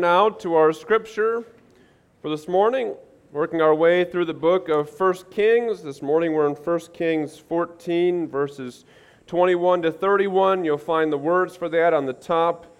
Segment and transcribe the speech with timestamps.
[0.00, 1.44] now to our scripture
[2.20, 2.94] for this morning,
[3.32, 5.82] working our way through the book of 1 Kings.
[5.82, 8.84] This morning we're in 1 Kings 14, verses
[9.26, 10.64] 21 to 31.
[10.64, 12.76] You'll find the words for that on the top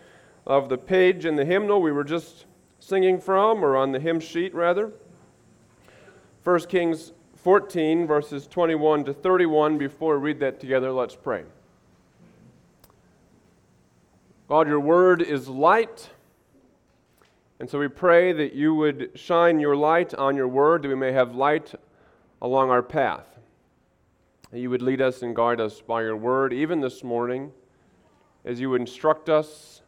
[0.47, 2.47] of the page in the hymnal we were just
[2.81, 4.93] singing from, or on the hymn sheet rather.
[6.43, 9.79] 1 Kings 14, verses 21 to 31.
[9.79, 11.45] Before we read that together, let's pray.
[14.49, 16.11] God, your word is light
[17.61, 20.95] and so we pray that you would shine your light on your word, that we
[20.95, 21.75] may have light
[22.43, 23.39] along our path.
[24.51, 27.53] That you would lead us and guide us by your word, even this morning,
[28.45, 29.83] as you would instruct us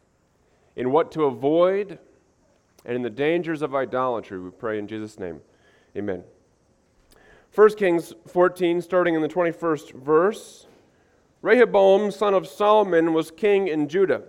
[0.75, 1.99] in what to avoid
[2.85, 4.39] and in the dangers of idolatry.
[4.39, 5.41] We pray in Jesus' name.
[5.95, 6.23] Amen.
[7.53, 10.67] 1 Kings 14, starting in the 21st verse.
[11.41, 14.23] Rehoboam, son of Solomon, was king in Judah.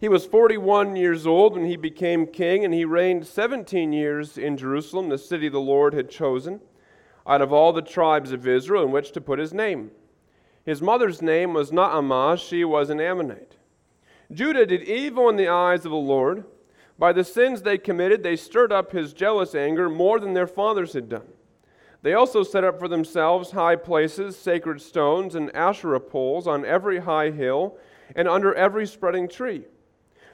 [0.00, 4.56] He was 41 years old when he became king, and he reigned 17 years in
[4.56, 6.62] Jerusalem, the city the Lord had chosen,
[7.26, 9.90] out of all the tribes of Israel in which to put his name.
[10.64, 13.56] His mother's name was Naamah, she was an Ammonite.
[14.32, 16.44] Judah did evil in the eyes of the Lord.
[16.98, 20.94] By the sins they committed, they stirred up his jealous anger more than their fathers
[20.94, 21.28] had done.
[22.00, 27.00] They also set up for themselves high places, sacred stones, and Asherah poles on every
[27.00, 27.76] high hill
[28.16, 29.66] and under every spreading tree.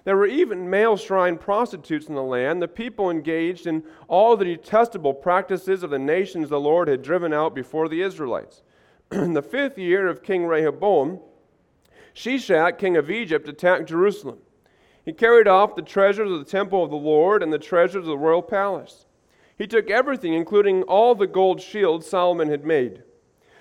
[0.07, 2.63] There were even male shrine prostitutes in the land.
[2.63, 7.33] The people engaged in all the detestable practices of the nations the Lord had driven
[7.33, 8.63] out before the Israelites.
[9.11, 11.19] in the fifth year of King Rehoboam,
[12.15, 14.39] Shishak, king of Egypt, attacked Jerusalem.
[15.05, 18.07] He carried off the treasures of the temple of the Lord and the treasures of
[18.07, 19.07] the royal palace.
[19.59, 23.03] He took everything, including all the gold shields Solomon had made.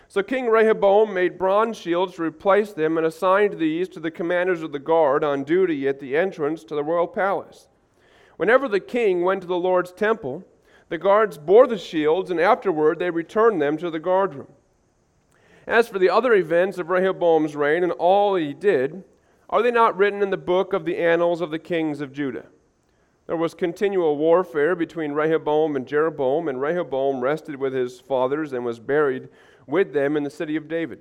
[0.07, 4.61] So King Rehoboam made bronze shields to replace them and assigned these to the commanders
[4.61, 7.67] of the guard on duty at the entrance to the royal palace.
[8.37, 10.43] Whenever the king went to the Lord's temple,
[10.89, 14.47] the guards bore the shields, and afterward they returned them to the guardroom.
[15.65, 19.03] As for the other events of Rehoboam's reign and all he did,
[19.49, 22.45] are they not written in the book of the annals of the kings of Judah?
[23.27, 28.63] There was continual warfare between Rehoboam and Jeroboam, and Rehoboam rested with his fathers and
[28.63, 29.29] was buried
[29.65, 30.99] with them in the city of David.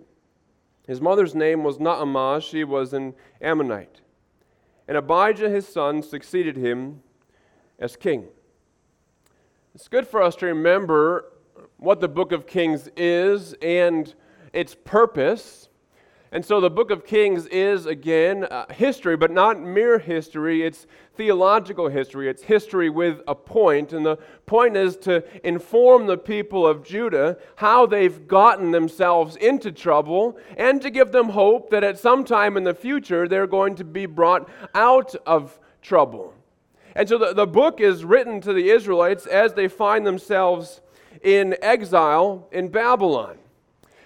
[0.86, 4.00] His mother's name was Naamah, she was an Ammonite.
[4.88, 7.02] And Abijah his son succeeded him
[7.78, 8.28] as king.
[9.74, 11.32] It's good for us to remember
[11.78, 14.14] what the book of Kings is and
[14.52, 15.68] its purpose
[16.34, 20.64] and so the book of Kings is, again, uh, history, but not mere history.
[20.64, 22.28] It's theological history.
[22.28, 23.92] It's history with a point.
[23.92, 29.70] And the point is to inform the people of Judah how they've gotten themselves into
[29.70, 33.76] trouble and to give them hope that at some time in the future they're going
[33.76, 36.34] to be brought out of trouble.
[36.96, 40.80] And so the, the book is written to the Israelites as they find themselves
[41.22, 43.38] in exile in Babylon.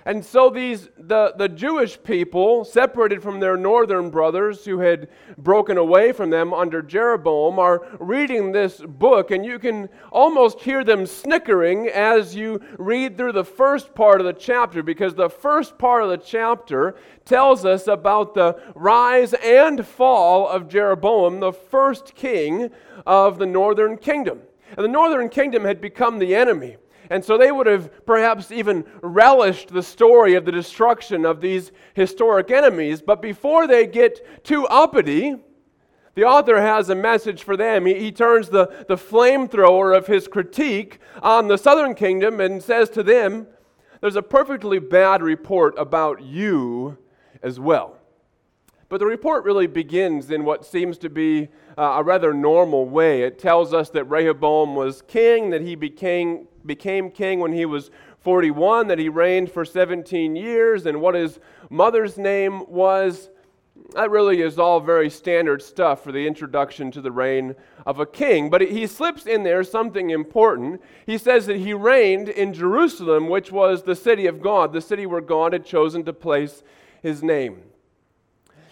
[0.08, 5.76] And so these the, the Jewish people, separated from their northern brothers who had broken
[5.76, 11.04] away from them under Jeroboam, are reading this book, and you can almost hear them
[11.04, 16.02] snickering as you read through the first part of the chapter, because the first part
[16.02, 16.96] of the chapter
[17.26, 22.70] tells us about the rise and fall of Jeroboam, the first king
[23.06, 24.40] of the northern kingdom.
[24.74, 26.78] And the northern kingdom had become the enemy.
[27.10, 31.72] And so they would have perhaps even relished the story of the destruction of these
[31.94, 33.00] historic enemies.
[33.00, 35.36] But before they get too uppity,
[36.14, 37.86] the author has a message for them.
[37.86, 42.90] He, he turns the, the flamethrower of his critique on the southern kingdom and says
[42.90, 43.46] to them,
[44.00, 46.98] There's a perfectly bad report about you
[47.42, 47.98] as well.
[48.88, 53.22] But the report really begins in what seems to be uh, a rather normal way.
[53.22, 57.92] It tells us that Rehoboam was king, that he became, became king when he was
[58.22, 61.38] 41, that he reigned for 17 years, and what his
[61.70, 63.30] mother's name was.
[63.94, 67.54] That really is all very standard stuff for the introduction to the reign
[67.86, 68.50] of a king.
[68.50, 70.82] But he slips in there something important.
[71.06, 75.06] He says that he reigned in Jerusalem, which was the city of God, the city
[75.06, 76.64] where God had chosen to place
[77.02, 77.62] his name.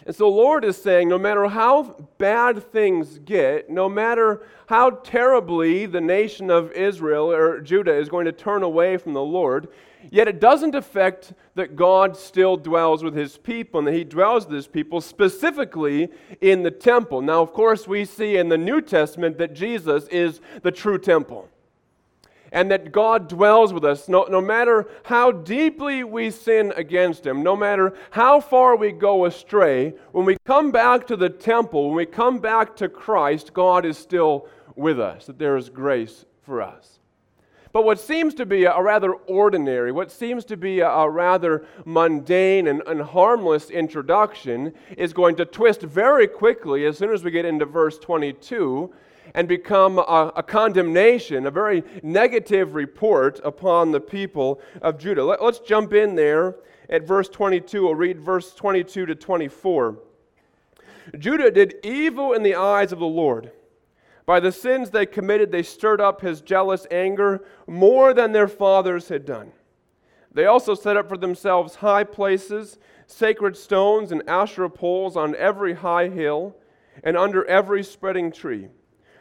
[0.06, 5.86] And so, Lord is saying no matter how bad things get, no matter how terribly
[5.86, 9.66] the nation of Israel or Judah is going to turn away from the Lord,
[10.08, 14.46] yet it doesn't affect that God still dwells with his people and that he dwells
[14.46, 16.08] with his people specifically
[16.40, 17.20] in the temple.
[17.20, 21.48] Now, of course, we see in the New Testament that Jesus is the true temple.
[22.52, 27.42] And that God dwells with us no, no matter how deeply we sin against Him,
[27.42, 29.94] no matter how far we go astray.
[30.12, 33.98] When we come back to the temple, when we come back to Christ, God is
[33.98, 37.00] still with us, that there is grace for us.
[37.72, 42.68] But what seems to be a rather ordinary, what seems to be a rather mundane
[42.68, 47.44] and, and harmless introduction is going to twist very quickly as soon as we get
[47.44, 48.94] into verse 22
[49.36, 55.22] and become a, a, condemnation, a very negative report upon the people of Judah.
[55.22, 56.56] Let, us jump in there
[56.88, 57.82] at verse 22.
[57.82, 59.98] We'll read verse 22 to 24.
[61.18, 63.52] Judah did evil in the eyes of the Lord.
[64.24, 69.08] By the sins they committed, they stirred up his jealous anger more than their fathers
[69.08, 69.52] had done.
[70.32, 75.74] They also set up for themselves high places, sacred stones, and Asherah poles on every
[75.74, 76.56] high hill
[77.04, 78.68] and under every spreading tree.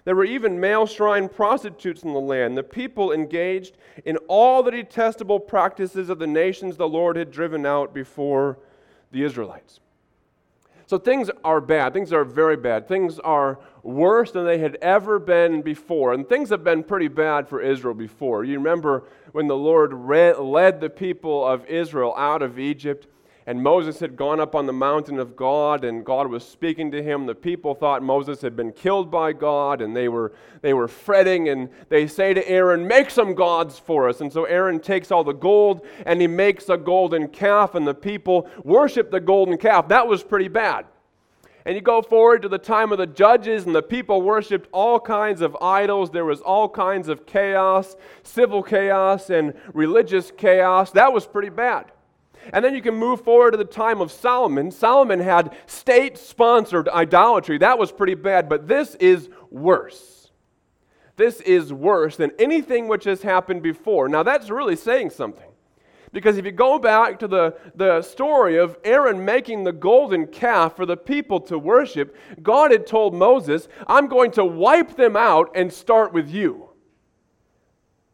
[0.06, 2.56] There were even male shrine prostitutes in the land.
[2.56, 3.75] The people engaged
[4.06, 8.60] in all the detestable practices of the nations the Lord had driven out before
[9.12, 9.80] the Israelites.
[10.88, 11.94] So things are bad.
[11.94, 12.88] Things are very bad.
[12.88, 16.13] Things are worse than they had ever been before.
[16.13, 18.44] And things have been pretty bad for Israel before.
[18.44, 23.08] You remember when the Lord led the people of Israel out of Egypt
[23.48, 27.04] and Moses had gone up on the mountain of God, and God was speaking to
[27.04, 27.28] him.
[27.28, 31.50] The people thought Moses had been killed by God, and they were, they were fretting,
[31.50, 34.20] and they say to Aaron, Make some gods for us.
[34.22, 37.94] And so Aaron takes all the gold, and he makes a golden calf, and the
[37.94, 39.90] people worship the golden calf.
[39.90, 40.88] That was pretty bad.
[41.66, 45.00] And you go forward to the time of the judges, and the people worshiped all
[45.00, 46.10] kinds of idols.
[46.10, 50.92] There was all kinds of chaos, civil chaos, and religious chaos.
[50.92, 51.92] That was pretty bad.
[52.54, 54.72] And then you can move forward to the time of Solomon.
[54.72, 57.58] Solomon had state sponsored idolatry.
[57.58, 60.32] That was pretty bad, but this is worse.
[61.16, 64.10] This is worse than anything which has happened before.
[64.10, 65.50] Now, that's really saying something.
[66.12, 70.76] Because if you go back to the, the story of Aaron making the golden calf
[70.76, 75.52] for the people to worship, God had told Moses, I'm going to wipe them out
[75.56, 76.70] and start with you.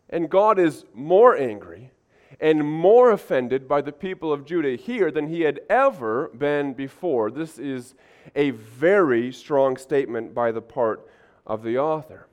[0.09, 1.91] And God is more angry
[2.41, 7.29] and more offended by the people of Judah here than he had ever been before.
[7.29, 7.93] This is
[8.35, 11.07] a very strong statement by the part
[11.45, 12.27] of the author.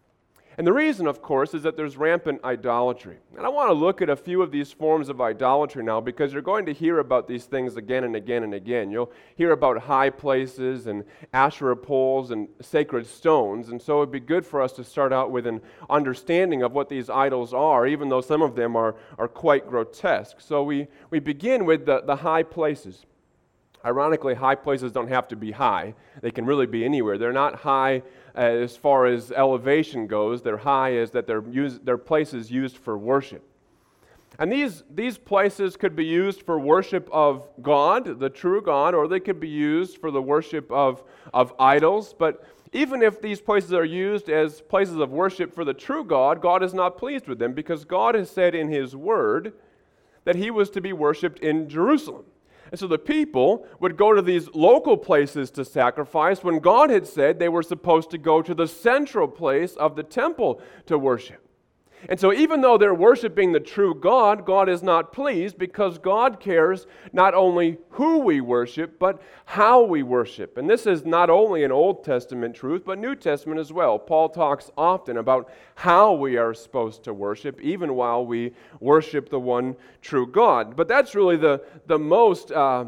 [0.59, 3.19] And the reason, of course, is that there's rampant idolatry.
[3.37, 6.33] And I want to look at a few of these forms of idolatry now because
[6.33, 8.91] you're going to hear about these things again and again and again.
[8.91, 13.69] You'll hear about high places and Asherah poles and sacred stones.
[13.69, 16.89] And so it'd be good for us to start out with an understanding of what
[16.89, 20.41] these idols are, even though some of them are, are quite grotesque.
[20.41, 23.07] So we, we begin with the, the high places.
[23.89, 27.17] Ironically, high places don't have to be high, they can really be anywhere.
[27.17, 28.03] They're not high
[28.35, 32.99] as far as elevation goes, they're high as that they're, used, they're places used for
[32.99, 33.43] worship.
[34.39, 39.09] And these, these places could be used for worship of God, the true God, or
[39.09, 41.03] they could be used for the worship of,
[41.33, 42.15] of idols.
[42.17, 42.45] But
[42.75, 46.63] even if these places are used as places of worship for the true God, God
[46.63, 49.55] is not pleased with them because God has said in His Word
[50.25, 52.27] that He was to be worshiped in Jerusalem.
[52.71, 57.07] And so the people would go to these local places to sacrifice when God had
[57.07, 61.48] said they were supposed to go to the central place of the temple to worship.
[62.09, 66.39] And so, even though they're worshiping the true God, God is not pleased because God
[66.39, 70.59] cares not only who we worship, but how we worship.
[70.59, 73.99] And this is not only an Old Testament truth, but New Testament as well.
[73.99, 79.41] Paul talks often about how we are supposed to worship, even while we worship the
[79.41, 80.77] one true God.
[80.77, 82.53] But that's really the, the most.
[82.53, 82.87] Uh,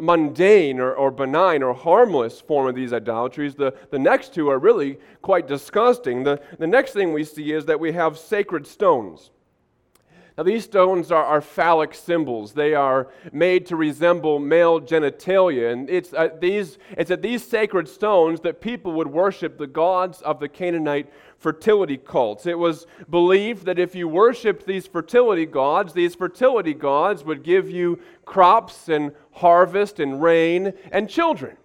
[0.00, 3.54] mundane or, or benign or harmless form of these idolatries.
[3.54, 6.24] The, the next two are really quite disgusting.
[6.24, 9.30] The, the next thing we see is that we have sacred stones.
[10.36, 12.54] Now, these stones are, are phallic symbols.
[12.54, 15.72] They are made to resemble male genitalia.
[15.72, 20.22] And it's, at these, it's at these sacred stones that people would worship the gods
[20.22, 21.08] of the Canaanite
[21.44, 22.46] fertility cults.
[22.46, 27.68] It was believed that if you worshiped these fertility gods, these fertility gods would give
[27.68, 31.58] you crops and harvest and rain and children.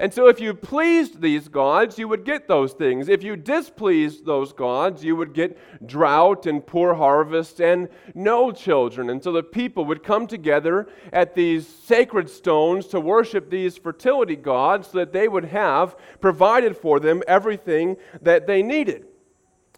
[0.00, 3.10] And so, if you pleased these gods, you would get those things.
[3.10, 9.10] If you displeased those gods, you would get drought and poor harvest and no children.
[9.10, 14.36] And so, the people would come together at these sacred stones to worship these fertility
[14.36, 19.04] gods so that they would have provided for them everything that they needed.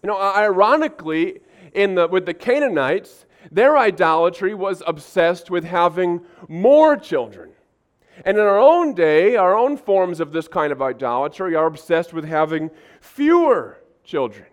[0.03, 1.41] You know, ironically,
[1.73, 7.51] in the, with the Canaanites, their idolatry was obsessed with having more children.
[8.25, 12.13] And in our own day, our own forms of this kind of idolatry are obsessed
[12.13, 14.47] with having fewer children.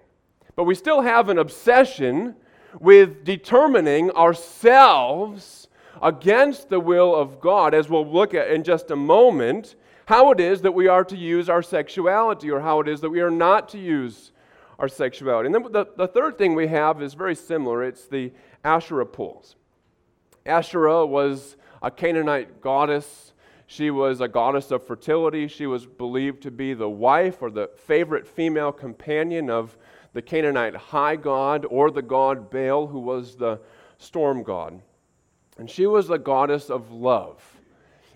[0.56, 2.36] But we still have an obsession
[2.80, 5.68] with determining ourselves
[6.02, 9.76] against the will of God, as we'll look at in just a moment,
[10.06, 13.10] how it is that we are to use our sexuality or how it is that
[13.10, 14.32] we are not to use
[14.80, 15.48] our sexuality.
[15.48, 18.32] And then the, the third thing we have is very similar it's the
[18.64, 19.56] Asherah poles.
[20.46, 23.34] Asherah was a Canaanite goddess.
[23.68, 25.48] She was a goddess of fertility.
[25.48, 29.78] She was believed to be the wife or the favorite female companion of
[30.14, 33.60] the Canaanite high god or the god Baal, who was the
[33.98, 34.82] storm god.
[35.58, 37.55] And she was the goddess of love.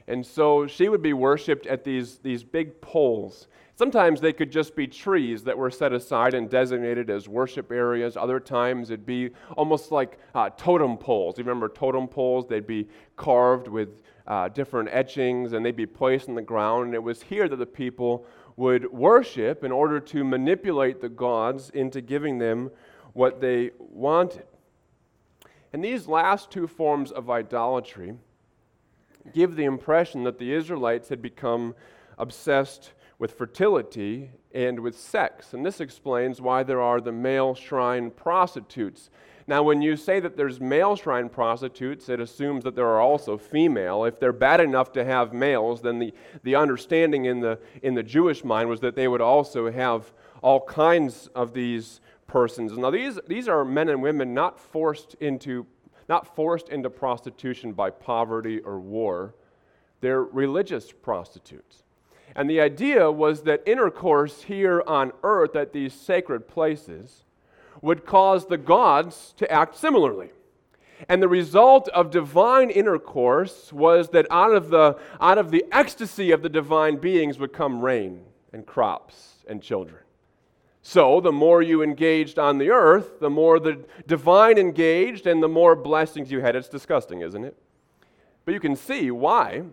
[0.09, 3.47] And so she would be worshiped at these, these big poles.
[3.75, 8.17] Sometimes they could just be trees that were set aside and designated as worship areas.
[8.17, 11.37] Other times it'd be almost like uh, totem poles.
[11.37, 12.47] You remember totem poles?
[12.47, 16.87] They'd be carved with uh, different etchings and they'd be placed in the ground.
[16.87, 18.25] And it was here that the people
[18.57, 22.71] would worship in order to manipulate the gods into giving them
[23.13, 24.47] what they wanted.
[25.71, 28.15] And these last two forms of idolatry
[29.33, 31.75] give the impression that the Israelites had become
[32.17, 35.53] obsessed with fertility and with sex.
[35.53, 39.09] And this explains why there are the male shrine prostitutes.
[39.45, 43.37] Now, when you say that there's male shrine prostitutes, it assumes that there are also
[43.37, 44.05] female.
[44.05, 48.03] If they're bad enough to have males, then the, the understanding in the, in the
[48.03, 52.77] Jewish mind was that they would also have all kinds of these persons.
[52.77, 55.65] Now, these, these are men and women not forced into
[56.09, 59.35] not forced into prostitution by poverty or war.
[60.01, 61.83] They're religious prostitutes.
[62.35, 67.23] And the idea was that intercourse here on earth at these sacred places
[67.81, 70.31] would cause the gods to act similarly.
[71.07, 76.31] And the result of divine intercourse was that out of the, out of the ecstasy
[76.31, 80.01] of the divine beings would come rain and crops and children.
[80.89, 85.47] So, the more you engaged on the earth, the more the divine engaged, and the
[85.47, 86.55] more blessings you had.
[86.55, 87.55] It's disgusting, isn't it?
[88.43, 89.65] But you can see why.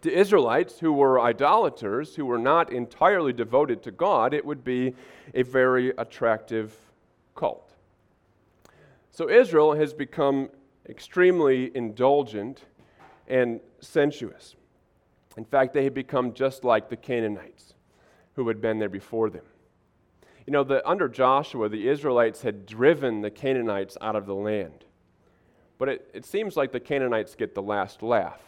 [0.00, 4.96] To Israelites who were idolaters, who were not entirely devoted to God, it would be
[5.32, 6.76] a very attractive
[7.36, 7.74] cult.
[9.12, 10.50] So, Israel has become
[10.88, 12.64] extremely indulgent
[13.28, 14.56] and sensuous.
[15.36, 17.74] In fact, they had become just like the Canaanites
[18.34, 19.44] who had been there before them.
[20.46, 24.84] You know, the, under Joshua, the Israelites had driven the Canaanites out of the land.
[25.78, 28.40] But it, it seems like the Canaanites get the last laugh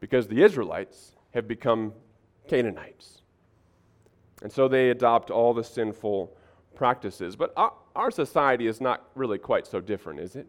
[0.00, 1.92] because the Israelites have become
[2.48, 3.22] Canaanites.
[4.42, 6.36] And so they adopt all the sinful
[6.74, 7.36] practices.
[7.36, 10.46] But our, our society is not really quite so different, is it?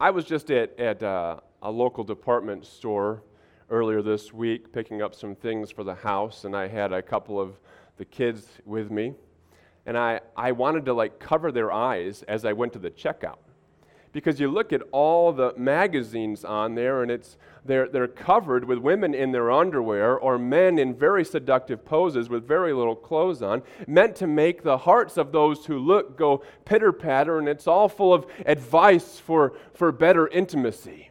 [0.00, 3.22] I was just at, at uh, a local department store
[3.70, 7.40] earlier this week picking up some things for the house, and I had a couple
[7.40, 7.58] of
[7.98, 9.14] the kids with me,
[9.84, 13.38] and I, I wanted to like cover their eyes as I went to the checkout.
[14.12, 18.78] Because you look at all the magazines on there, and it's, they're, they're covered with
[18.78, 23.62] women in their underwear or men in very seductive poses with very little clothes on,
[23.86, 27.88] meant to make the hearts of those who look go pitter patter, and it's all
[27.88, 31.10] full of advice for, for better intimacy.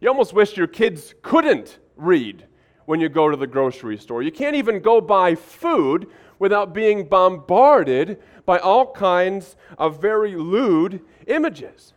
[0.00, 2.46] You almost wish your kids couldn't read
[2.90, 4.20] when you go to the grocery store.
[4.20, 6.08] You can't even go buy food
[6.40, 11.92] without being bombarded by all kinds of very lewd images.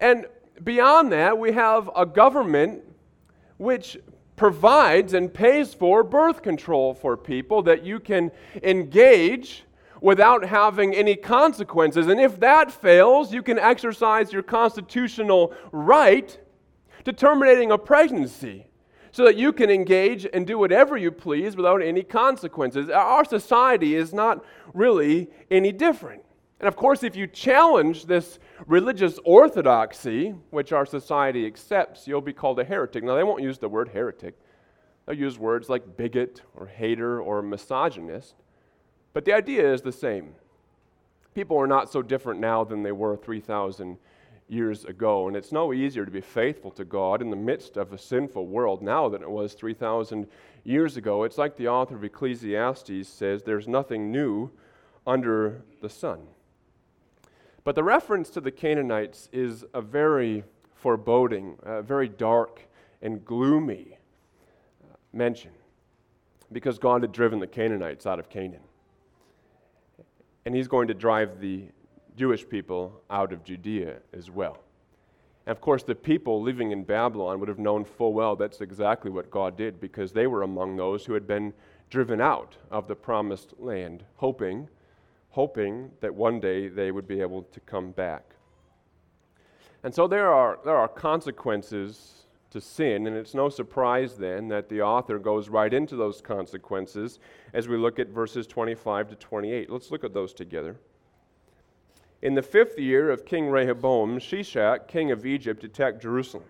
[0.00, 0.26] And
[0.64, 2.82] beyond that, we have a government
[3.58, 3.96] which
[4.34, 8.32] provides and pays for birth control for people that you can
[8.64, 9.62] engage
[10.00, 12.08] without having any consequences.
[12.08, 16.36] And if that fails, you can exercise your constitutional right
[17.04, 18.67] to terminating a pregnancy
[19.18, 22.88] so that you can engage and do whatever you please without any consequences.
[22.88, 26.22] Our society is not really any different.
[26.60, 32.32] And of course, if you challenge this religious orthodoxy, which our society accepts, you'll be
[32.32, 33.02] called a heretic.
[33.02, 34.38] Now, they won't use the word heretic,
[35.04, 38.36] they'll use words like bigot or hater or misogynist.
[39.14, 40.36] But the idea is the same.
[41.34, 43.98] People are not so different now than they were 3,000
[44.48, 45.28] years ago.
[45.28, 48.46] And it's no easier to be faithful to God in the midst of a sinful
[48.46, 50.26] world now than it was 3,000
[50.64, 51.24] years ago.
[51.24, 54.50] It's like the author of Ecclesiastes says there's nothing new
[55.06, 56.20] under the sun.
[57.64, 62.62] But the reference to the Canaanites is a very foreboding, a very dark
[63.02, 63.98] and gloomy
[64.82, 65.50] uh, mention
[66.52, 68.62] because God had driven the Canaanites out of Canaan.
[70.46, 71.64] And he's going to drive the
[72.18, 74.58] Jewish people out of Judea as well.
[75.46, 79.10] And of course, the people living in Babylon would have known full well that's exactly
[79.10, 81.54] what God did because they were among those who had been
[81.90, 84.68] driven out of the promised land, hoping,
[85.30, 88.34] hoping that one day they would be able to come back.
[89.84, 94.68] And so there are, there are consequences to sin, and it's no surprise then that
[94.68, 97.20] the author goes right into those consequences
[97.54, 99.70] as we look at verses 25 to 28.
[99.70, 100.76] Let's look at those together.
[102.20, 106.44] In the fifth year of King Rehoboam, Shishak, king of Egypt, attacked Jerusalem.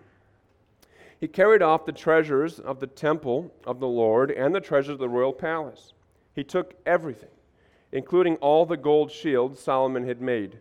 [1.19, 4.99] He carried off the treasures of the temple of the Lord and the treasures of
[4.99, 5.93] the royal palace.
[6.33, 7.29] He took everything,
[7.91, 10.59] including all the gold shields Solomon had made.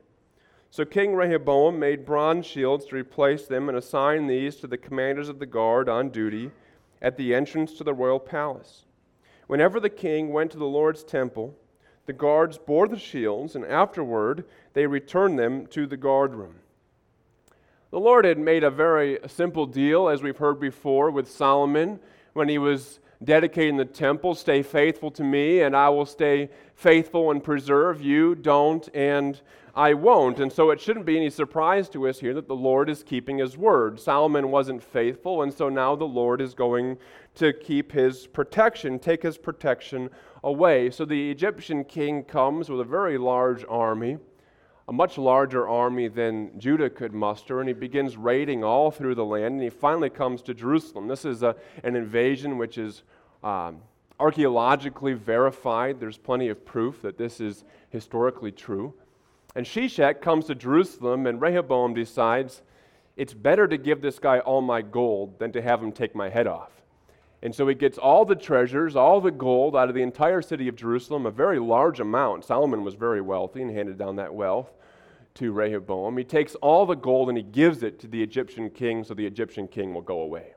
[0.70, 5.30] So King Rehoboam made bronze shields to replace them and assigned these to the commanders
[5.30, 6.50] of the guard on duty
[7.00, 8.84] at the entrance to the royal palace.
[9.46, 11.56] Whenever the king went to the Lord's temple,
[12.08, 16.54] the guards bore the shields, and afterward they returned them to the guard room.
[17.90, 22.00] The Lord had made a very simple deal, as we've heard before, with Solomon
[22.32, 24.34] when he was dedicating the temple.
[24.34, 28.34] Stay faithful to me, and I will stay faithful and preserve you.
[28.34, 29.38] Don't, and
[29.78, 30.40] I won't.
[30.40, 33.38] And so it shouldn't be any surprise to us here that the Lord is keeping
[33.38, 34.00] his word.
[34.00, 36.98] Solomon wasn't faithful, and so now the Lord is going
[37.36, 40.10] to keep his protection, take his protection
[40.42, 40.90] away.
[40.90, 44.18] So the Egyptian king comes with a very large army,
[44.88, 49.24] a much larger army than Judah could muster, and he begins raiding all through the
[49.24, 51.06] land, and he finally comes to Jerusalem.
[51.06, 51.54] This is a,
[51.84, 53.04] an invasion which is
[53.44, 53.78] um,
[54.18, 56.00] archaeologically verified.
[56.00, 58.92] There's plenty of proof that this is historically true.
[59.54, 62.62] And Shishak comes to Jerusalem, and Rehoboam decides
[63.16, 66.28] it's better to give this guy all my gold than to have him take my
[66.28, 66.70] head off.
[67.42, 70.68] And so he gets all the treasures, all the gold out of the entire city
[70.68, 72.44] of Jerusalem, a very large amount.
[72.44, 74.72] Solomon was very wealthy and handed down that wealth
[75.34, 76.16] to Rehoboam.
[76.16, 79.26] He takes all the gold and he gives it to the Egyptian king so the
[79.26, 80.54] Egyptian king will go away.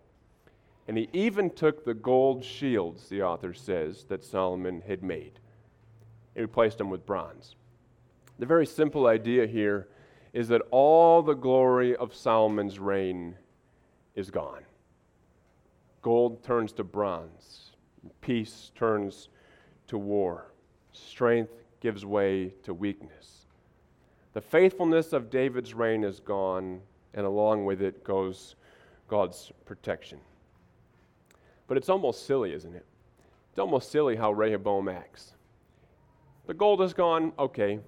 [0.88, 5.39] And he even took the gold shields, the author says, that Solomon had made
[6.36, 7.55] and replaced them with bronze.
[8.41, 9.88] The very simple idea here
[10.33, 13.36] is that all the glory of Solomon's reign
[14.15, 14.63] is gone.
[16.01, 17.74] Gold turns to bronze,
[18.19, 19.29] peace turns
[19.86, 20.53] to war,
[20.91, 23.45] strength gives way to weakness.
[24.33, 26.81] The faithfulness of David's reign is gone,
[27.13, 28.55] and along with it goes
[29.07, 30.18] God's protection.
[31.68, 32.87] But it's almost silly, isn't it?
[33.51, 35.35] It's almost silly how Rehoboam acts.
[36.48, 37.79] The gold is gone, okay,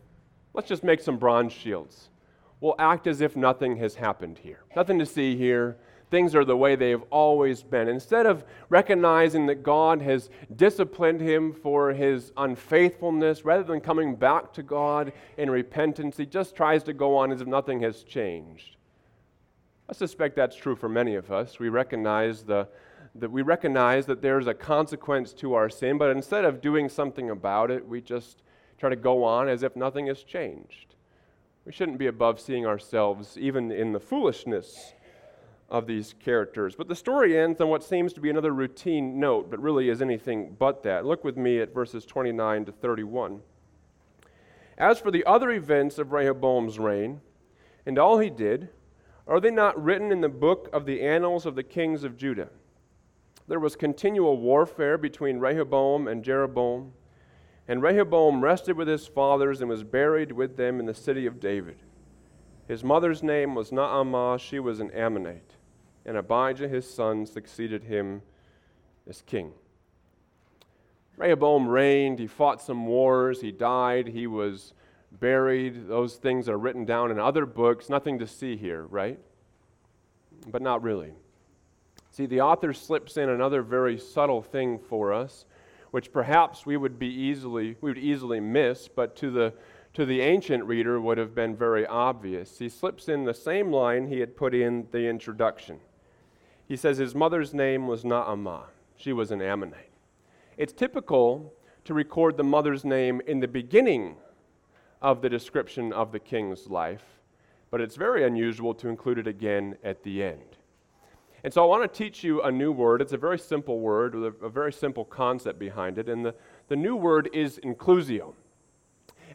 [0.53, 2.09] Let's just make some bronze shields.
[2.61, 4.59] We'll act as if nothing has happened here.
[4.75, 5.77] Nothing to see here.
[6.11, 7.87] Things are the way they have always been.
[7.87, 14.53] Instead of recognizing that God has disciplined him for his unfaithfulness, rather than coming back
[14.53, 18.77] to God in repentance, he just tries to go on as if nothing has changed.
[19.89, 21.59] I suspect that's true for many of us.
[21.59, 22.67] We recognize the,
[23.15, 27.31] that we recognize that there's a consequence to our sin, but instead of doing something
[27.31, 28.42] about it, we just
[28.83, 30.95] try to go on as if nothing has changed.
[31.63, 34.91] We shouldn't be above seeing ourselves even in the foolishness
[35.69, 36.75] of these characters.
[36.75, 40.01] But the story ends on what seems to be another routine note, but really is
[40.01, 41.05] anything but that.
[41.05, 43.39] Look with me at verses 29 to 31.
[44.77, 47.21] As for the other events of Rehoboam's reign,
[47.85, 48.67] and all he did,
[49.25, 52.49] are they not written in the book of the annals of the kings of Judah?
[53.47, 56.91] There was continual warfare between Rehoboam and Jeroboam
[57.67, 61.39] and Rehoboam rested with his fathers and was buried with them in the city of
[61.39, 61.77] David.
[62.67, 65.55] His mother's name was Naamah, she was an Ammonite.
[66.05, 68.21] And Abijah his son succeeded him
[69.07, 69.53] as king.
[71.17, 74.73] Rehoboam reigned, he fought some wars, he died, he was
[75.19, 75.87] buried.
[75.87, 79.19] Those things are written down in other books, nothing to see here, right?
[80.47, 81.13] But not really.
[82.11, 85.45] See, the author slips in another very subtle thing for us
[85.93, 89.53] which perhaps we would be easily we would easily miss, but to the
[89.93, 92.57] to the ancient reader would have been very obvious.
[92.57, 95.79] He slips in the same line he had put in the introduction.
[96.67, 98.63] He says his mother's name was Naamah.
[98.95, 99.91] She was an Ammonite.
[100.57, 101.53] It's typical
[101.85, 104.15] to record the mother's name in the beginning
[104.99, 107.05] of the description of the king's life,
[107.69, 110.57] but it's very unusual to include it again at the end.
[111.43, 113.01] And so I want to teach you a new word.
[113.01, 116.07] It's a very simple word with a, a very simple concept behind it.
[116.07, 116.35] And the,
[116.69, 118.33] the new word is inclusio.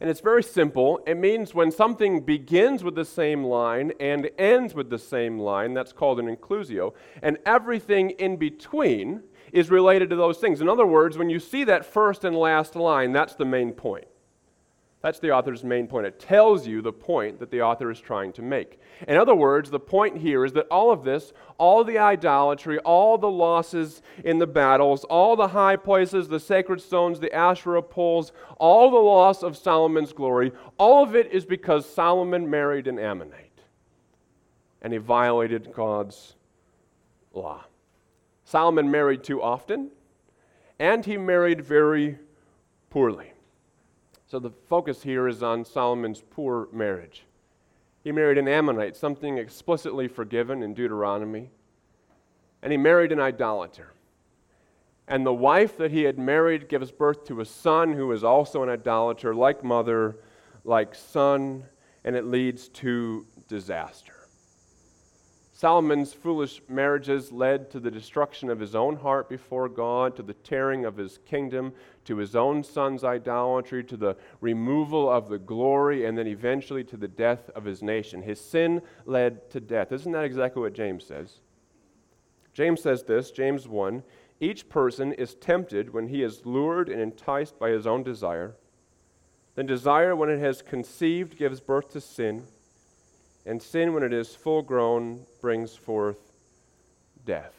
[0.01, 1.01] And it's very simple.
[1.07, 5.75] It means when something begins with the same line and ends with the same line,
[5.75, 6.95] that's called an inclusio.
[7.21, 10.61] And everything in between is related to those things.
[10.61, 14.07] In other words, when you see that first and last line, that's the main point.
[15.01, 16.07] That's the author's main point.
[16.07, 18.81] It tells you the point that the author is trying to make.
[19.07, 23.17] In other words, the point here is that all of this, all the idolatry, all
[23.17, 28.33] the losses in the battles, all the high places, the sacred stones, the Asherah poles,
[28.57, 33.45] all the loss of Solomon's glory, all of it is because Solomon married an Ammonite.
[34.83, 36.35] And he violated God's
[37.33, 37.65] law.
[38.45, 39.91] Solomon married too often,
[40.81, 42.19] and he married very
[42.91, 43.33] poorly.
[44.31, 47.25] So the focus here is on Solomon's poor marriage.
[48.05, 51.51] He married an Ammonite, something explicitly forgiven in Deuteronomy,
[52.63, 53.95] and he married an idolater.
[55.07, 58.63] And the wife that he had married gives birth to a son who is also
[58.63, 60.17] an idolater, like mother,
[60.63, 61.65] like son,
[62.05, 64.18] and it leads to disaster.
[65.59, 70.35] Solomon's foolish marriages led to the destruction of his own heart before God, to the
[70.35, 71.73] tearing of his kingdom,
[72.05, 76.97] to his own son's idolatry, to the removal of the glory, and then eventually to
[76.97, 78.23] the death of his nation.
[78.23, 79.91] His sin led to death.
[79.91, 81.41] Isn't that exactly what James says?
[82.55, 84.05] James says this, James 1
[84.39, 88.55] Each person is tempted when he is lured and enticed by his own desire.
[89.57, 92.45] Then desire, when it has conceived, gives birth to sin
[93.49, 96.19] and sin, when it is full grown, brings forth
[97.25, 97.55] death.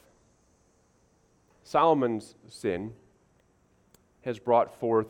[1.64, 2.94] Solomon's sin
[4.22, 5.08] has brought forth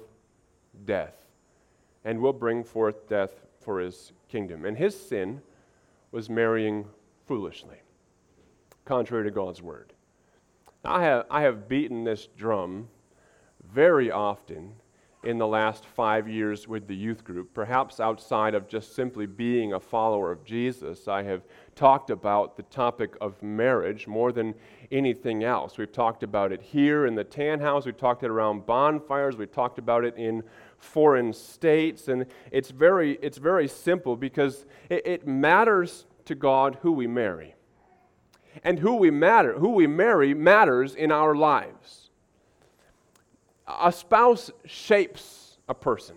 [0.85, 1.25] death
[2.05, 4.63] and will bring forth death for his kingdom.
[4.63, 5.41] And his sin
[6.13, 6.85] was marrying
[7.27, 7.81] foolishly,
[8.85, 9.91] contrary to God's word.
[10.85, 12.87] I have, I have beaten this drum
[13.69, 14.75] very often
[15.23, 19.73] in the last five years with the youth group, perhaps outside of just simply being
[19.73, 21.09] a follower of Jesus.
[21.09, 21.41] I have
[21.75, 24.55] talked about the topic of marriage more than
[24.91, 25.77] anything else.
[25.77, 29.51] We've talked about it here in the tan house, we've talked it around bonfires, we've
[29.51, 30.43] talked about it in
[30.77, 36.93] foreign states, and it's very, it's very simple because it, it matters to God who
[36.93, 37.55] we marry.
[38.63, 42.08] And who we matter, who we marry matters in our lives.
[43.69, 46.15] A spouse shapes a person.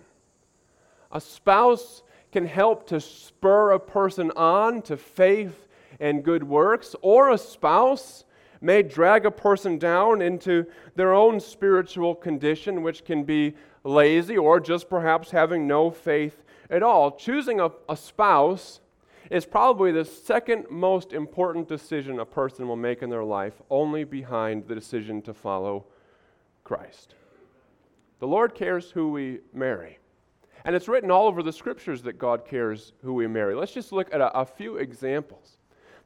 [1.11, 5.67] A spouse can help to spur a person on to faith
[5.99, 8.25] and good works, or a spouse
[8.59, 14.59] may drag a person down into their own spiritual condition, which can be lazy or
[14.59, 17.11] just perhaps having no faith at all.
[17.11, 18.79] Choosing a, a spouse
[19.29, 24.03] is probably the second most important decision a person will make in their life, only
[24.03, 25.85] behind the decision to follow
[26.63, 27.15] Christ.
[28.23, 29.99] The Lord cares who we marry.
[30.63, 33.53] And it's written all over the scriptures that God cares who we marry.
[33.53, 35.57] Let's just look at a, a few examples.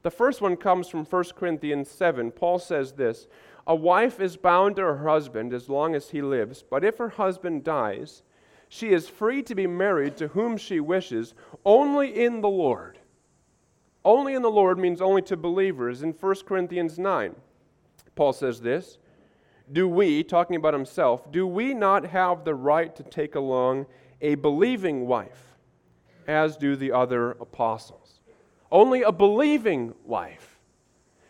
[0.02, 2.32] The first one comes from 1 Corinthians 7.
[2.32, 3.28] Paul says this
[3.68, 7.10] A wife is bound to her husband as long as he lives, but if her
[7.10, 8.24] husband dies,
[8.68, 12.98] she is free to be married to whom she wishes, only in the Lord.
[14.04, 16.02] Only in the Lord means only to believers.
[16.02, 17.36] In 1 Corinthians 9,
[18.16, 18.98] Paul says this
[19.72, 23.86] do we, talking about himself, do we not have the right to take along
[24.20, 25.56] a believing wife,
[26.26, 28.20] as do the other apostles?
[28.70, 30.58] Only a believing wife.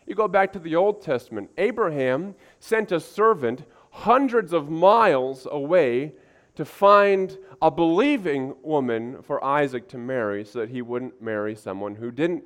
[0.06, 6.14] You go back to the Old Testament, Abraham sent a servant hundreds of miles away
[6.54, 11.94] to find a believing woman for Isaac to marry so that he wouldn't marry someone
[11.94, 12.44] who didn't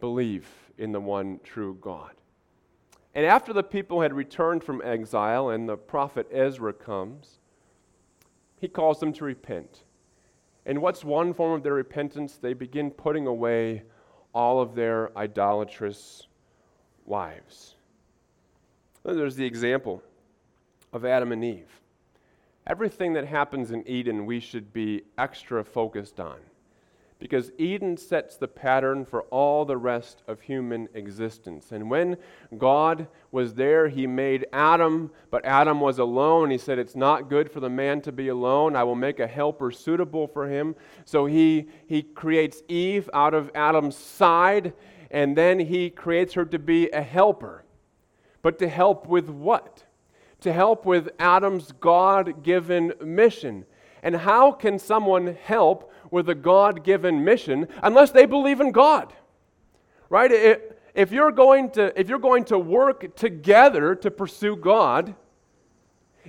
[0.00, 2.12] believe in the one true God.
[3.14, 7.38] And after the people had returned from exile and the prophet Ezra comes,
[8.60, 9.84] he calls them to repent.
[10.66, 12.36] And what's one form of their repentance?
[12.36, 13.84] They begin putting away
[14.34, 16.26] all of their idolatrous
[17.04, 17.76] wives.
[19.04, 20.02] There's the example
[20.92, 21.80] of Adam and Eve.
[22.66, 26.38] Everything that happens in Eden, we should be extra focused on
[27.24, 31.72] because Eden sets the pattern for all the rest of human existence.
[31.72, 32.18] And when
[32.58, 36.50] God was there, He made Adam, but Adam was alone.
[36.50, 38.76] He said, It's not good for the man to be alone.
[38.76, 40.76] I will make a helper suitable for him.
[41.06, 44.74] So He, he creates Eve out of Adam's side,
[45.10, 47.64] and then He creates her to be a helper.
[48.42, 49.84] But to help with what?
[50.42, 53.64] To help with Adam's God given mission.
[54.04, 59.12] And how can someone help with a God given mission unless they believe in God.
[60.08, 60.30] Right?
[60.94, 65.16] If you're, going to, if you're going to work together to pursue God,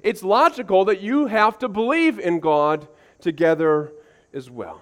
[0.02, 2.88] it's logical that you have to believe in God
[3.20, 3.94] together
[4.34, 4.82] as well.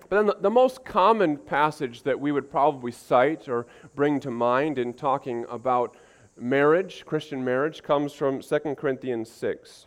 [0.00, 4.30] But then the, the, most common passage that we would probably cite or bring to
[4.30, 5.96] mind in talking about
[6.36, 9.86] marriage, Christian marriage, comes from 2 Corinthians 6.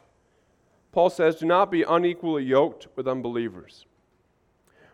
[0.93, 3.87] Paul says, Do not be unequally yoked with unbelievers.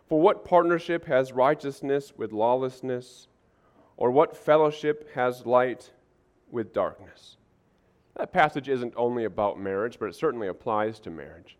[0.08, 3.28] For what partnership has righteousness with lawlessness?
[3.96, 5.92] Or what fellowship has light
[6.50, 7.36] with darkness?
[8.16, 11.58] That passage isn't only about marriage, but it certainly applies to marriage.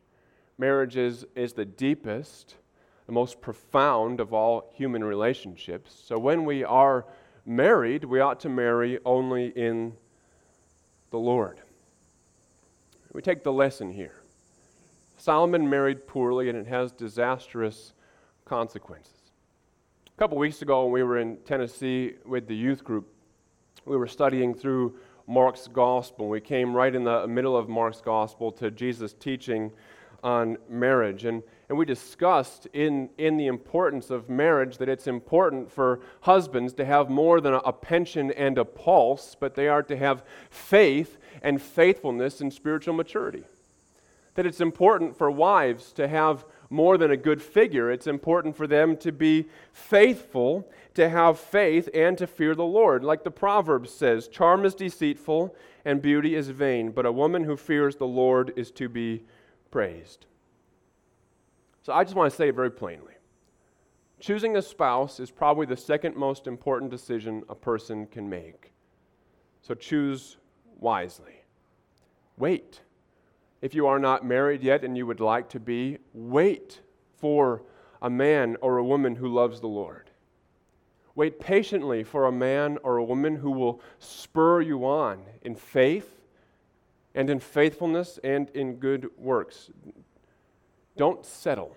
[0.56, 2.56] Marriage is, is the deepest,
[3.06, 6.02] the most profound of all human relationships.
[6.06, 7.04] So when we are
[7.44, 9.92] married, we ought to marry only in
[11.10, 11.60] the Lord.
[13.12, 14.19] We take the lesson here.
[15.20, 17.92] Solomon married poorly, and it has disastrous
[18.46, 19.12] consequences.
[20.06, 23.06] A couple weeks ago, when we were in Tennessee with the youth group,
[23.84, 26.30] we were studying through Mark's gospel.
[26.30, 29.70] We came right in the middle of Mark's gospel to Jesus' teaching
[30.22, 31.26] on marriage.
[31.26, 36.72] And, and we discussed in, in the importance of marriage that it's important for husbands
[36.74, 40.24] to have more than a, a pension and a pulse, but they are to have
[40.48, 43.44] faith and faithfulness and spiritual maturity.
[44.34, 47.90] That it's important for wives to have more than a good figure.
[47.90, 53.02] It's important for them to be faithful, to have faith, and to fear the Lord.
[53.02, 57.56] Like the proverb says, charm is deceitful and beauty is vain, but a woman who
[57.56, 59.24] fears the Lord is to be
[59.70, 60.26] praised.
[61.82, 63.14] So I just want to say it very plainly.
[64.20, 68.72] Choosing a spouse is probably the second most important decision a person can make.
[69.62, 70.36] So choose
[70.78, 71.40] wisely.
[72.36, 72.80] Wait.
[73.62, 76.80] If you are not married yet and you would like to be, wait
[77.16, 77.62] for
[78.00, 80.10] a man or a woman who loves the Lord.
[81.14, 86.20] Wait patiently for a man or a woman who will spur you on in faith
[87.14, 89.70] and in faithfulness and in good works.
[90.96, 91.76] Don't settle.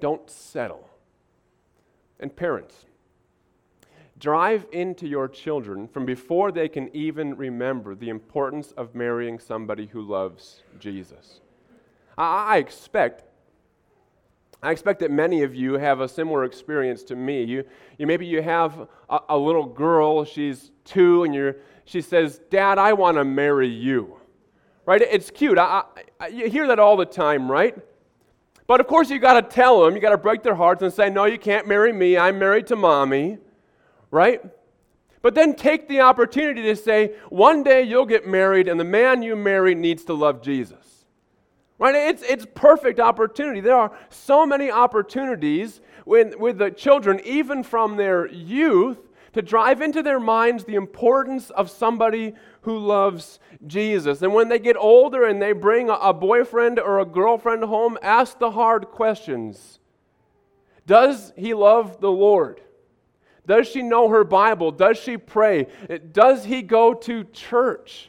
[0.00, 0.88] Don't settle.
[2.18, 2.86] And parents,
[4.20, 9.86] drive into your children from before they can even remember the importance of marrying somebody
[9.86, 11.40] who loves Jesus.
[12.18, 13.24] I, expect
[14.62, 17.42] I expect that many of you have a similar experience to me.
[17.44, 17.64] You,
[17.96, 21.56] you maybe you have a, a little girl, she's two, and you're,
[21.86, 24.16] she says, Dad, I want to marry you.
[24.84, 25.00] Right?
[25.00, 25.56] It's cute.
[25.56, 25.84] I,
[26.20, 27.74] I, you hear that all the time, right?
[28.66, 30.92] But of course, you got to tell them, you got to break their hearts and
[30.92, 32.18] say, No, you can't marry me.
[32.18, 33.38] I'm married to mommy
[34.10, 34.42] right?
[35.22, 39.22] But then take the opportunity to say, one day you'll get married, and the man
[39.22, 41.06] you marry needs to love Jesus.
[41.78, 41.94] Right?
[41.94, 43.60] It's, it's perfect opportunity.
[43.60, 48.98] There are so many opportunities when, with the children, even from their youth,
[49.32, 54.22] to drive into their minds the importance of somebody who loves Jesus.
[54.22, 57.96] And when they get older and they bring a, a boyfriend or a girlfriend home,
[58.02, 59.78] ask the hard questions
[60.86, 62.60] Does he love the Lord?
[63.50, 64.70] Does she know her Bible?
[64.70, 65.66] Does she pray?
[66.12, 68.08] Does he go to church?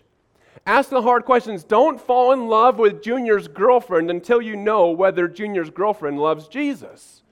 [0.68, 1.64] Ask the hard questions.
[1.64, 7.24] Don't fall in love with Junior's girlfriend until you know whether Junior's girlfriend loves Jesus.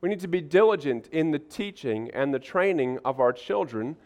[0.00, 3.96] We need to be diligent in the teaching and the training of our children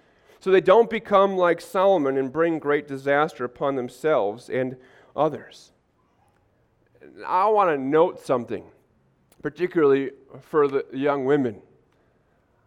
[0.40, 4.76] so they don't become like Solomon and bring great disaster upon themselves and
[5.14, 5.70] others.
[7.24, 8.64] I want to note something,
[9.42, 11.62] particularly for the young women.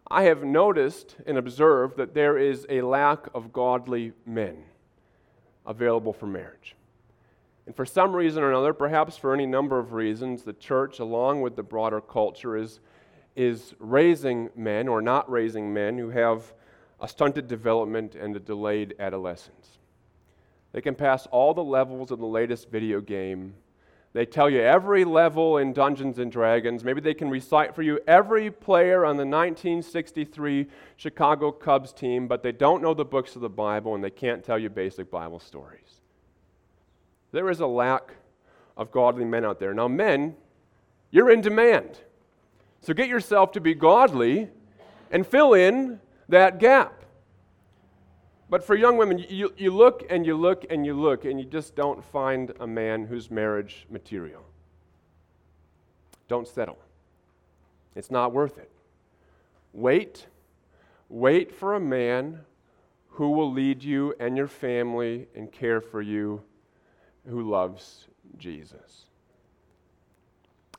[0.08, 4.64] I have noticed and observed that there is a lack of godly men
[5.66, 6.76] available for marriage.
[7.66, 11.40] And for some reason or another, perhaps for any number of reasons, the church, along
[11.40, 12.78] with the broader culture, is,
[13.34, 16.54] is raising men or not raising men who have
[17.00, 19.78] a stunted development and a delayed adolescence.
[20.70, 23.54] They can pass all the levels of the latest video game
[24.16, 26.82] they tell you every level in Dungeons and Dragons.
[26.82, 32.42] Maybe they can recite for you every player on the 1963 Chicago Cubs team, but
[32.42, 35.38] they don't know the books of the Bible and they can't tell you basic Bible
[35.38, 36.00] stories.
[37.32, 38.14] There is a lack
[38.74, 39.74] of godly men out there.
[39.74, 40.34] Now, men,
[41.10, 41.98] you're in demand.
[42.80, 44.48] So get yourself to be godly
[45.10, 46.00] and fill in
[46.30, 46.95] that gap.
[48.48, 51.46] But for young women, you, you look and you look and you look, and you
[51.46, 54.44] just don't find a man who's marriage material.
[56.28, 56.78] Don't settle.
[57.94, 58.70] It's not worth it.
[59.72, 60.26] Wait.
[61.08, 62.40] Wait for a man
[63.10, 66.42] who will lead you and your family and care for you,
[67.26, 68.06] who loves
[68.36, 69.06] Jesus.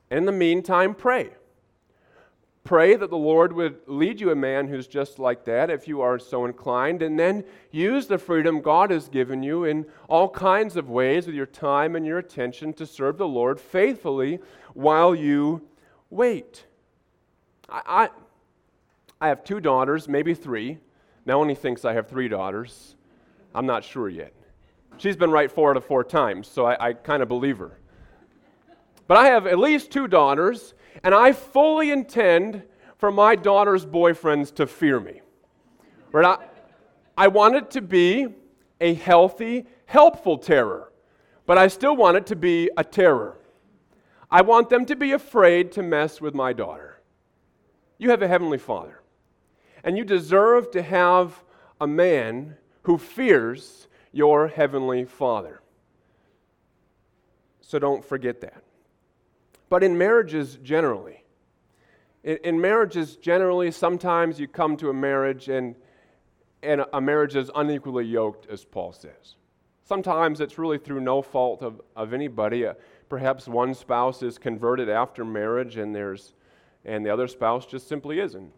[0.10, 1.32] In the meantime, pray.
[2.68, 6.02] Pray that the Lord would lead you a man who's just like that if you
[6.02, 10.76] are so inclined, and then use the freedom God has given you in all kinds
[10.76, 14.40] of ways with your time and your attention to serve the Lord faithfully
[14.74, 15.66] while you
[16.10, 16.66] wait.
[17.70, 18.10] I, I,
[19.22, 20.80] I have two daughters, maybe three.
[21.26, 22.96] Melanie thinks I have three daughters.
[23.56, 24.34] I'm not sure yet.
[24.98, 27.80] She's been right four out of four times, so I, I kind of believe her.
[29.08, 32.64] But I have at least two daughters, and I fully intend
[32.98, 35.22] for my daughter's boyfriends to fear me.
[36.12, 36.26] Right?
[36.26, 36.46] I,
[37.26, 38.28] I want it to be
[38.82, 40.92] a healthy, helpful terror,
[41.46, 43.38] but I still want it to be a terror.
[44.30, 47.02] I want them to be afraid to mess with my daughter.
[47.98, 49.02] You have a heavenly father,
[49.84, 51.44] and you deserve to have
[51.80, 55.62] a man who fears your heavenly father.
[57.62, 58.64] So don't forget that.
[59.70, 61.24] But in marriages generally,
[62.24, 65.76] in, in marriages generally, sometimes you come to a marriage and,
[66.64, 69.36] and a marriage is unequally yoked, as Paul says.
[69.84, 72.66] Sometimes it's really through no fault of, of anybody.
[72.66, 72.74] Uh,
[73.08, 76.34] perhaps one spouse is converted after marriage and, there's,
[76.84, 78.52] and the other spouse just simply isn't.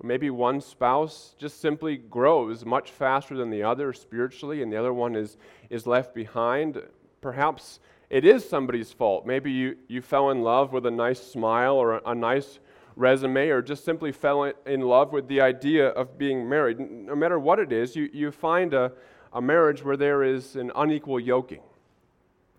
[0.00, 4.76] Or maybe one spouse just simply grows much faster than the other spiritually, and the
[4.76, 5.36] other one is,
[5.70, 6.80] is left behind.
[7.20, 9.26] Perhaps it is somebody's fault.
[9.26, 12.58] Maybe you, you fell in love with a nice smile or a, a nice
[12.96, 16.80] resume, or just simply fell in love with the idea of being married.
[16.80, 18.92] No matter what it is, you, you find a,
[19.32, 21.62] a marriage where there is an unequal yoking.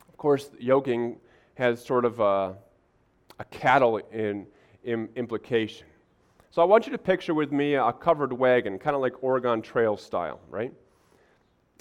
[0.07, 1.17] Of course, yoking
[1.55, 2.55] has sort of a,
[3.39, 4.47] a cattle in,
[4.83, 5.87] in implication.
[6.51, 9.61] So I want you to picture with me a covered wagon, kind of like Oregon
[9.61, 10.73] Trail style, right?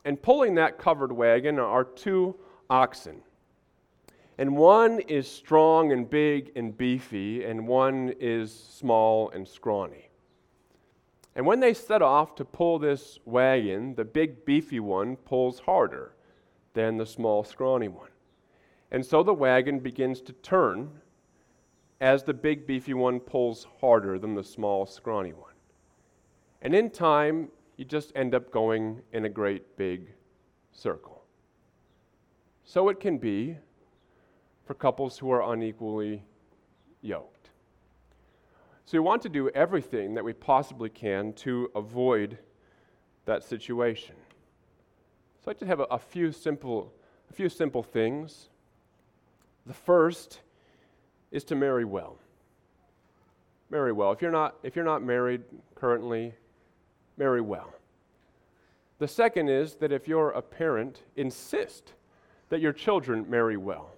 [0.05, 2.35] And pulling that covered wagon are two
[2.69, 3.23] oxen.
[4.39, 10.11] And one is strong and big and beefy, and one is small and scrawny.
[11.35, 16.15] And when they set off to pull this wagon, the big beefy one pulls harder
[16.75, 18.11] than the small scrawny one.
[18.93, 20.91] And so the wagon begins to turn
[22.01, 25.55] as the big beefy one pulls harder than the small scrawny one.
[26.63, 30.09] And in time, you just end up going in a great big
[30.73, 31.25] circle.
[32.65, 33.57] So it can be
[34.69, 36.23] for couples who are unequally
[37.01, 37.49] yoked.
[38.85, 42.37] So we want to do everything that we possibly can to avoid
[43.25, 44.15] that situation.
[45.43, 46.93] So I'd like to have a, a few simple
[47.31, 48.51] a few simple things.
[49.65, 50.41] The first
[51.31, 52.19] is to marry well.
[53.71, 54.13] Marry well.
[54.13, 55.45] If you're not, if you're not married
[55.77, 56.35] currently,
[57.17, 57.73] marry well.
[58.99, 61.95] The second is that if you're a parent, insist
[62.51, 63.95] that your children marry well.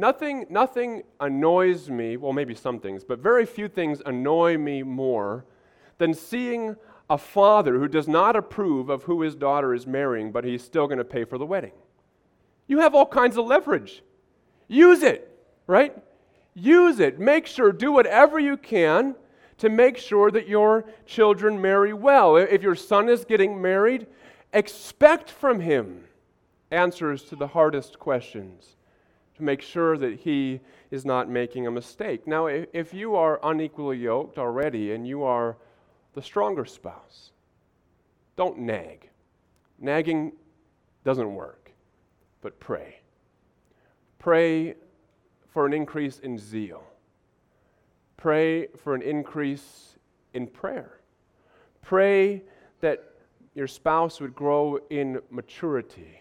[0.00, 5.44] Nothing, nothing annoys me, well, maybe some things, but very few things annoy me more
[5.98, 6.74] than seeing
[7.10, 10.86] a father who does not approve of who his daughter is marrying, but he's still
[10.86, 11.72] going to pay for the wedding.
[12.66, 14.02] You have all kinds of leverage.
[14.68, 15.94] Use it, right?
[16.54, 17.20] Use it.
[17.20, 19.14] Make sure, do whatever you can
[19.58, 22.36] to make sure that your children marry well.
[22.36, 24.06] If your son is getting married,
[24.54, 26.04] expect from him
[26.70, 28.76] answers to the hardest questions
[29.40, 32.26] to make sure that he is not making a mistake.
[32.26, 35.56] Now, if you are unequally yoked already and you are
[36.12, 37.32] the stronger spouse,
[38.36, 39.08] don't nag.
[39.78, 40.32] Nagging
[41.04, 41.72] doesn't work,
[42.42, 43.00] but pray.
[44.18, 44.74] Pray
[45.48, 46.82] for an increase in zeal.
[48.18, 49.96] Pray for an increase
[50.34, 51.00] in prayer.
[51.80, 52.42] Pray
[52.82, 53.14] that
[53.54, 56.20] your spouse would grow in maturity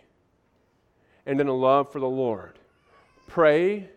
[1.26, 2.59] and in a love for the Lord.
[3.30, 3.88] Pray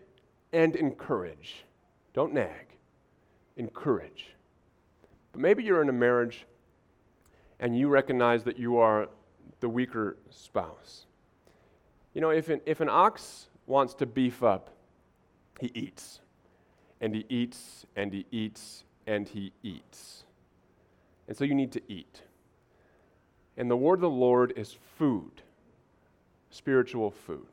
[0.53, 1.65] and encourage.
[2.13, 2.67] Don't nag,
[3.57, 4.27] encourage.
[5.31, 6.45] But maybe you're in a marriage
[7.59, 9.09] and you recognize that you are
[9.59, 11.07] the weaker spouse.
[12.13, 14.69] You know, if an, if an ox wants to beef up,
[15.59, 16.19] he eats.
[17.01, 20.25] And he eats, and he eats, and he eats.
[21.27, 22.21] And so you need to eat.
[23.57, 25.41] And the word of the Lord is food,
[26.51, 27.47] spiritual food.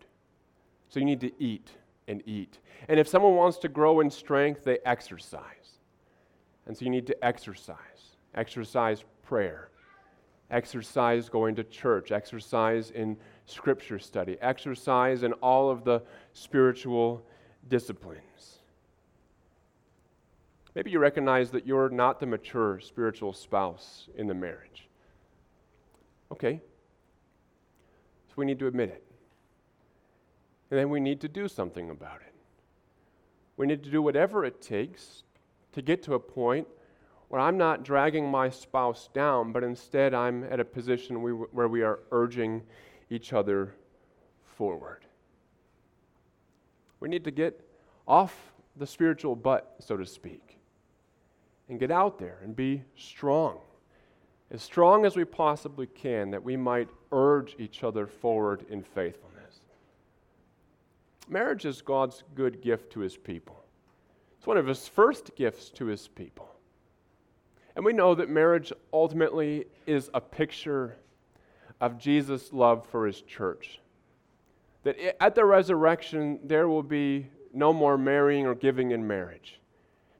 [0.90, 1.70] So you need to eat
[2.09, 2.59] and eat.
[2.88, 5.79] And if someone wants to grow in strength, they exercise.
[6.66, 7.76] And so you need to exercise.
[8.35, 9.70] Exercise prayer.
[10.50, 12.11] Exercise going to church.
[12.11, 14.37] Exercise in scripture study.
[14.40, 17.24] Exercise in all of the spiritual
[17.68, 18.59] disciplines.
[20.74, 24.88] Maybe you recognize that you're not the mature spiritual spouse in the marriage.
[26.33, 26.61] Okay.
[28.29, 29.10] So we need to admit it.
[30.71, 32.35] And then we need to do something about it.
[33.57, 35.25] We need to do whatever it takes
[35.73, 36.67] to get to a point
[37.29, 41.83] where I'm not dragging my spouse down, but instead I'm at a position where we
[41.83, 42.62] are urging
[43.09, 43.75] each other
[44.45, 45.05] forward.
[46.99, 47.66] We need to get
[48.07, 50.59] off the spiritual butt, so to speak,
[51.68, 53.59] and get out there and be strong.
[54.51, 59.39] As strong as we possibly can, that we might urge each other forward in faithfulness.
[61.31, 63.64] Marriage is God's good gift to his people.
[64.39, 66.49] It's one of his first gifts to his people.
[67.76, 70.97] And we know that marriage ultimately is a picture
[71.81, 73.81] of Jesus' love for his church.
[74.83, 79.61] That at the resurrection, there will be no more marrying or giving in marriage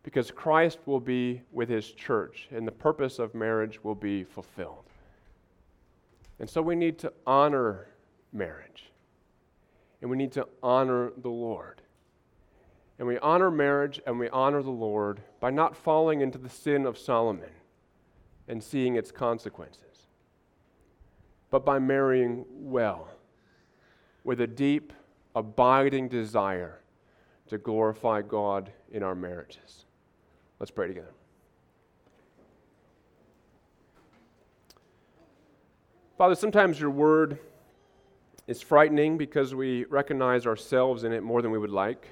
[0.03, 4.85] because Christ will be with his church and the purpose of marriage will be fulfilled.
[6.39, 7.89] And so we need to honor
[8.33, 8.91] marriage
[10.01, 11.83] and we need to honor the Lord.
[12.99, 16.87] And we honor marriage and we honor the Lord by not falling into the sin
[16.87, 17.51] of Solomon
[18.49, 20.09] and seeing its consequences,
[21.51, 23.09] but by marrying well
[24.25, 24.93] with a deep,
[25.35, 26.81] abiding desire
[27.49, 29.87] to glorify God in our marriages.
[30.59, 31.15] Let's pray together.
[36.19, 37.39] Father, sometimes your word
[38.51, 42.09] is frightening because we recognize ourselves in it more than we would like.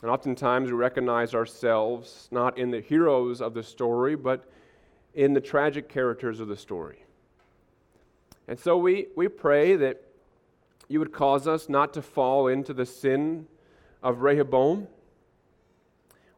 [0.00, 4.48] And oftentimes we recognize ourselves not in the heroes of the story, but
[5.14, 7.02] in the tragic characters of the story.
[8.46, 10.00] And so we, we pray that
[10.86, 13.48] you would cause us not to fall into the sin
[14.04, 14.86] of Rehoboam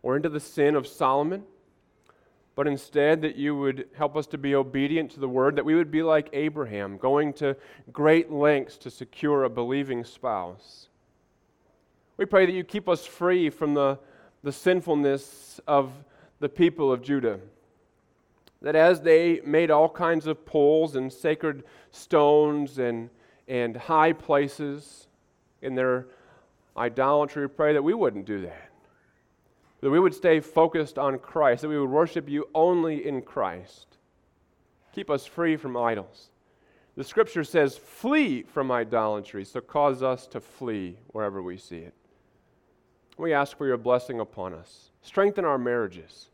[0.02, 1.42] or into the sin of Solomon
[2.54, 5.74] but instead that you would help us to be obedient to the word, that we
[5.74, 7.56] would be like Abraham, going to
[7.92, 10.88] great lengths to secure a believing spouse.
[12.16, 13.98] We pray that you keep us free from the,
[14.42, 15.92] the sinfulness of
[16.40, 17.40] the people of Judah.
[18.62, 23.08] That as they made all kinds of poles and sacred stones and,
[23.48, 25.06] and high places
[25.62, 26.08] in their
[26.76, 28.69] idolatry, we pray that we wouldn't do that
[29.80, 33.98] that we would stay focused on Christ, that we would worship you only in Christ.
[34.94, 36.30] Keep us free from idols.
[36.96, 41.94] The scripture says, flee from idolatry, so cause us to flee wherever we see it.
[43.16, 44.90] We ask for your blessing upon us.
[45.02, 46.28] Strengthen our marriages.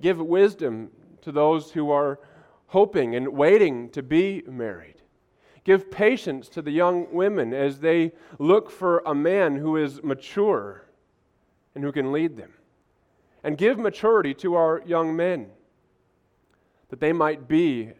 [0.00, 0.90] Give wisdom
[1.22, 2.18] to those who are
[2.66, 4.96] hoping and waiting to be married.
[5.64, 10.86] Give patience to the young women as they look for a man who is mature
[11.74, 12.52] and who can lead them.
[13.42, 15.50] And give maturity to our young men
[16.90, 17.90] that they might be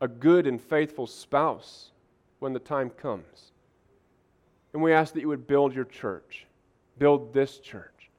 [0.00, 1.92] a good and faithful spouse
[2.40, 3.52] when the time comes.
[4.72, 6.46] And we ask that you would build your church,
[6.98, 8.10] build this church.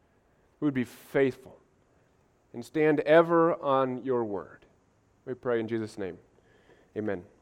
[0.59, 1.57] We would be faithful
[2.53, 4.65] and stand ever on your word.
[5.25, 6.17] We pray in Jesus' name.
[6.97, 7.34] Amen.